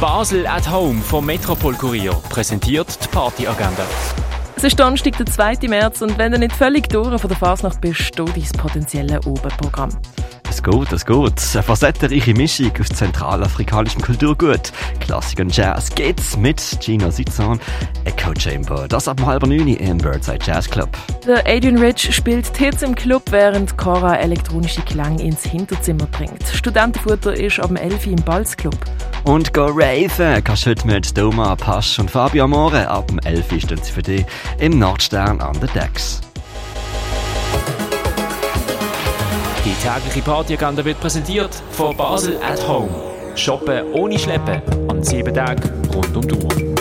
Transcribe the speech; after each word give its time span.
Basel 0.00 0.46
at 0.46 0.70
Home 0.70 1.00
vom 1.00 1.24
Metropol 1.24 1.72
Kurier 1.74 2.12
präsentiert 2.28 2.98
die 3.02 3.08
Partyagenda. 3.08 3.86
Es 4.54 4.64
ist 4.64 4.78
Donnerstag, 4.78 5.16
der 5.16 5.24
2. 5.24 5.68
März 5.68 6.02
und 6.02 6.18
wenn 6.18 6.32
du 6.32 6.38
nicht 6.38 6.54
völlig 6.54 6.90
durch 6.90 7.18
von 7.18 7.28
der 7.28 7.38
Fasnacht 7.38 7.80
bist, 7.80 8.02
steht 8.02 8.28
dein 8.28 8.60
potenzielle 8.60 9.20
Oberprogramm. 9.22 9.88
Es 10.50 10.62
geht, 10.62 10.92
es 10.92 11.06
geht. 11.06 11.54
Eine 11.54 11.62
facettenreiche 11.62 12.34
Mischung 12.34 12.72
aus 12.78 12.88
zentralafrikanischem 12.88 14.02
Kulturgut. 14.02 14.70
Klassik 15.00 15.40
und 15.40 15.56
Jazz 15.56 15.94
geht's 15.94 16.36
mit 16.36 16.60
Gino 16.80 17.10
Sitzon, 17.10 17.58
Echo 18.04 18.34
Chamber. 18.38 18.86
Das 18.88 19.08
ab 19.08 19.22
halb 19.24 19.46
neun 19.46 19.66
im 19.66 19.96
Birdside 19.96 20.44
Jazz 20.44 20.68
Club. 20.68 20.90
Der 21.26 21.38
Adrian 21.46 21.78
Rich 21.78 22.14
spielt 22.14 22.54
Hits 22.54 22.82
im 22.82 22.94
Club, 22.94 23.22
während 23.30 23.78
Cora 23.78 24.16
elektronische 24.16 24.82
Klang 24.82 25.18
ins 25.20 25.44
Hinterzimmer 25.44 26.06
bringt. 26.06 26.46
Studentenfutter 26.52 27.34
ist 27.34 27.60
ab 27.60 27.70
11 27.74 28.06
Uhr 28.06 28.12
im 28.12 28.24
Balzclub. 28.24 28.76
Und 29.26 29.52
go 29.52 29.66
raven 29.66 30.44
kannst 30.44 30.66
heute 30.66 30.86
mit 30.86 31.18
Doma 31.18 31.56
Pasch 31.56 31.98
und 31.98 32.08
Fabio 32.08 32.44
Amore. 32.44 32.88
Ab 32.88 33.08
dem 33.08 33.18
11 33.18 33.50
Uhr 33.50 33.60
stehen 33.60 33.82
sie 33.82 33.90
für 33.90 34.02
dich 34.02 34.24
im 34.60 34.78
Nordstern 34.78 35.40
an 35.40 35.58
der 35.58 35.68
Decks. 35.70 36.20
Die 39.64 39.74
tägliche 39.82 40.22
Partyagenda 40.22 40.84
wird 40.84 41.00
präsentiert 41.00 41.60
von 41.72 41.96
Basel 41.96 42.38
at 42.40 42.68
Home. 42.68 42.88
Shoppen 43.34 43.92
ohne 43.94 44.16
Schleppen 44.16 44.62
an 44.88 45.02
sieben 45.02 45.34
Tagen 45.34 45.72
rund 45.92 46.16
um 46.16 46.28
die 46.28 46.34
Uhr. 46.34 46.75